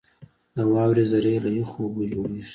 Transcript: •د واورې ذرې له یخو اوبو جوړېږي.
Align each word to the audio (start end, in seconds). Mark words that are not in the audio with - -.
•د 0.55 0.57
واورې 0.71 1.03
ذرې 1.11 1.35
له 1.43 1.49
یخو 1.59 1.77
اوبو 1.83 2.01
جوړېږي. 2.11 2.49